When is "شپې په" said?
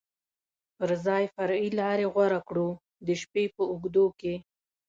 3.21-3.63